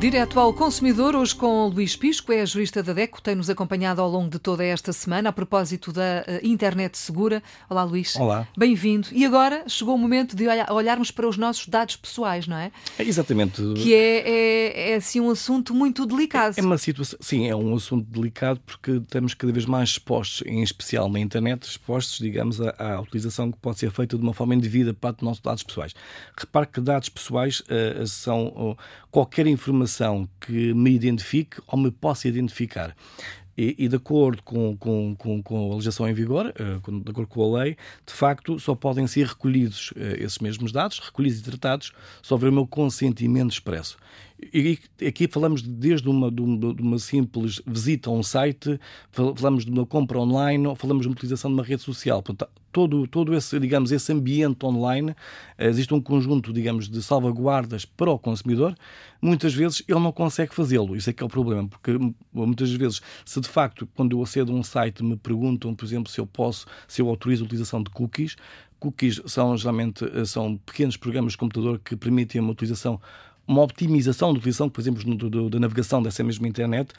[0.00, 4.30] Direto ao consumidor, hoje com Luís Pisco, é jurista da DECO, tem-nos acompanhado ao longo
[4.30, 7.42] de toda esta semana a propósito da uh, internet segura.
[7.68, 8.16] Olá, Luís.
[8.16, 8.48] Olá.
[8.56, 9.08] Bem-vindo.
[9.12, 12.72] E agora chegou o momento de olhar, olharmos para os nossos dados pessoais, não é?
[12.98, 13.62] é exatamente.
[13.74, 16.54] Que é, é, é, assim um assunto muito delicado.
[16.56, 20.62] É uma situação, sim, é um assunto delicado porque estamos cada vez mais expostos, em
[20.62, 24.54] especial na internet, expostos, digamos, à, à utilização que pode ser feita de uma forma
[24.54, 25.94] indevida para os nossos dados pessoais.
[26.34, 28.78] Repare que dados pessoais uh, são uh,
[29.10, 29.89] qualquer informação
[30.40, 32.94] que me identifique ou me possa identificar.
[33.58, 37.28] E, e, de acordo com, com, com, com, a legislação em vigor, uh, de acordo
[37.28, 37.76] com a lei,
[38.06, 42.48] de facto só podem ser recolhidos uh, esses mesmos dados, recolhidos e tratados, só houver
[42.48, 43.98] o meu consentimento expresso.
[44.52, 48.80] E aqui falamos desde uma, de uma simples visita a um site,
[49.12, 52.22] falamos de uma compra online, ou falamos de uma utilização de uma rede social.
[52.22, 55.14] Portanto, todo, todo esse, digamos, esse ambiente online,
[55.58, 58.74] eh, existe um conjunto, digamos, de salvaguardas para o consumidor.
[59.20, 60.96] Muitas vezes ele não consegue fazê-lo.
[60.96, 61.92] Isso é que é o problema, porque
[62.32, 66.10] muitas vezes, se de facto, quando eu acedo a um site, me perguntam, por exemplo,
[66.10, 68.36] se eu posso, se eu autorizo a utilização de cookies,
[68.78, 72.98] cookies são geralmente eh, são pequenos programas de computador que permitem uma utilização
[73.50, 76.92] uma optimização da utilização, por exemplo, da navegação dessa mesma internet,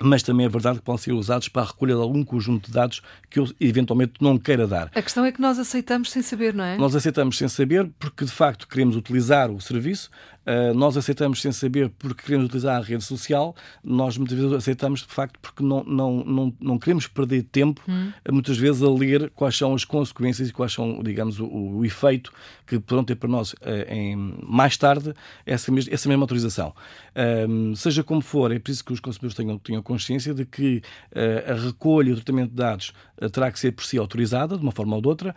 [0.00, 2.72] mas também é verdade que podem ser usados para a recolha de algum conjunto de
[2.72, 4.90] dados que eu eventualmente não queira dar.
[4.94, 6.76] A questão é que nós aceitamos sem saber, não é?
[6.76, 10.10] Nós aceitamos sem saber porque de facto queremos utilizar o serviço,
[10.46, 15.00] uh, nós aceitamos sem saber porque queremos utilizar a rede social, nós muitas vezes aceitamos
[15.00, 18.12] de facto porque não, não, não, não queremos perder tempo, hum.
[18.30, 22.32] muitas vezes, a ler quais são as consequências e quais são, digamos, o, o efeito
[22.66, 23.56] que poderão ter para nós uh,
[23.88, 25.12] em, mais tarde
[25.44, 26.72] essa, mes essa mesma autorização.
[27.10, 31.50] Uh, seja como for, é preciso que os consumidores tenham, tenham consciência de que uh,
[31.50, 32.92] a recolha e o tratamento de dados
[33.32, 35.36] terá que ser por si autorizada, de uma forma ou de outra,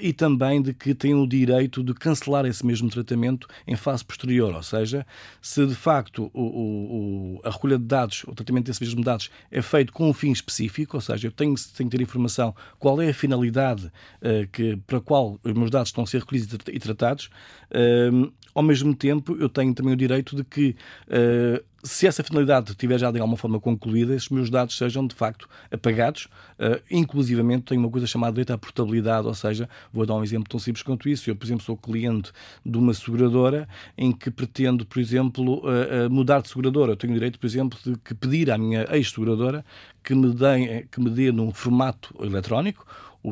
[0.00, 4.29] e também de que têm o direito de cancelar esse mesmo tratamento em fase posterior.
[4.56, 5.06] Ou seja,
[5.40, 9.62] se de facto o, o, a recolha de dados, o tratamento desses mesmos dados é
[9.62, 13.10] feito com um fim específico, ou seja, eu tenho, tenho que ter informação qual é
[13.10, 13.90] a finalidade
[14.52, 17.30] que, para a qual os meus dados estão a ser recolhidos e tratados,
[18.54, 20.76] ao mesmo tempo eu tenho também o direito de que
[21.82, 25.48] se essa finalidade tiver já de alguma forma concluída, esses meus dados sejam de facto
[25.70, 26.28] apagados.
[26.58, 30.48] Uh, inclusivamente, tenho uma coisa chamada direito à portabilidade, ou seja, vou dar um exemplo
[30.48, 31.30] tão simples quanto isso.
[31.30, 32.32] Eu, por exemplo, sou cliente
[32.64, 36.92] de uma seguradora em que pretendo, por exemplo, uh, mudar de seguradora.
[36.92, 39.64] Eu tenho o direito, por exemplo, de pedir à minha ex-seguradora
[40.02, 42.86] que me dê, que me dê num formato eletrónico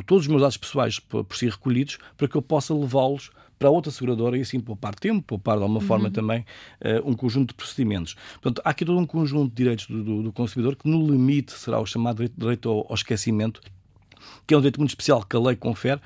[0.07, 3.71] todos os meus dados pessoais por, por si recolhidos para que eu possa levá-los para
[3.71, 5.87] outra seguradora e assim poupar tempo, poupar de alguma uhum.
[5.87, 6.45] forma também
[6.81, 8.15] uh, um conjunto de procedimentos.
[8.35, 11.53] Portanto, há aqui todo um conjunto de direitos do, do, do consumidor que, no limite,
[11.53, 13.61] será o chamado direito, direito ao, ao esquecimento
[14.49, 16.01] que é um direito muito especial que a lei confere,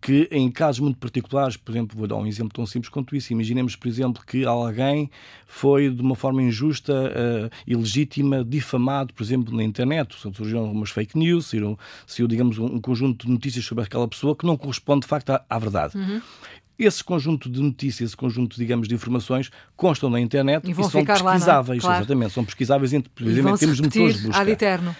[0.00, 3.32] que em casos muito particulares, por exemplo, vou dar um exemplo tão simples quanto isso.
[3.32, 5.10] Imaginemos, por exemplo, que alguém
[5.44, 10.14] foi de uma forma injusta, uh, ilegítima, difamado, por exemplo, na internet.
[10.14, 11.76] Surgiram algumas fake news, saíram,
[12.06, 15.44] saiu, digamos, um, conjunto de notícias sobre aquela pessoa que não corresponde, de facto, à,
[15.50, 15.98] à verdade.
[15.98, 16.22] Uhum.
[16.78, 21.04] Esse conjunto de notícias, esse conjunto, digamos, de informações constam na internet e, e são
[21.04, 21.82] pesquisáveis.
[21.82, 22.04] Lá, claro.
[22.04, 24.40] Exatamente, são pesquisáveis, entre, precisamente, temos motores de busca.
[24.40, 24.96] Ad eterno.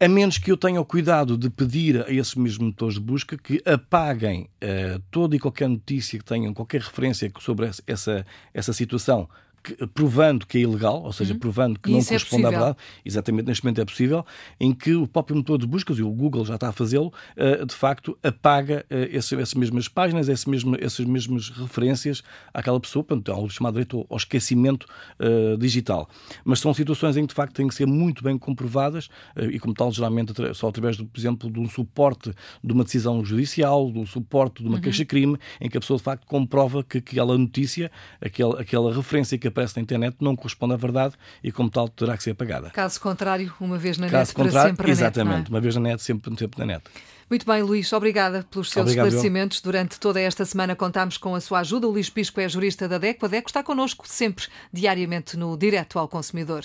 [0.00, 3.36] A menos que eu tenha o cuidado de pedir a esses mesmos motores de busca
[3.36, 9.28] que apaguem uh, toda e qualquer notícia que tenham, qualquer referência sobre essa, essa situação
[9.74, 11.38] que, provando que é ilegal, ou seja, uhum.
[11.38, 14.24] provando que não é corresponde é à verdade, exatamente neste momento é possível,
[14.58, 17.66] em que o próprio motor de buscas, e o Google já está a fazê-lo, uh,
[17.66, 23.32] de facto apaga esse, essas mesmas páginas, esse mesmo, essas mesmas referências àquela pessoa, portanto,
[23.32, 24.86] ao chamado direito ao esquecimento
[25.20, 26.08] uh, digital.
[26.44, 29.74] Mas são situações em que, de facto, têm que ser muito bem comprovadas e, como
[29.74, 34.06] tal, geralmente só através, de, por exemplo, de um suporte de uma decisão judicial, do
[34.06, 34.82] suporte de uma uhum.
[34.82, 37.90] queixa-crime, em que a pessoa, de facto, comprova que aquela notícia,
[38.20, 42.16] aquela, aquela referência que aparece na internet não corresponde à verdade e, como tal, terá
[42.16, 42.70] que ser apagada.
[42.70, 45.46] Caso contrário, uma vez na Caso net, contrário, para sempre na exatamente, net.
[45.46, 45.50] É?
[45.50, 46.84] uma vez na net, sempre, sempre na net.
[47.28, 49.60] Muito bem, Luís, obrigada pelos seus Obrigado, esclarecimentos.
[49.60, 51.86] Durante toda esta semana contámos com a sua ajuda.
[51.86, 53.26] O Luís Pisco é jurista da DECO.
[53.26, 56.64] A DECO está connosco sempre, diariamente, no Direto ao Consumidor.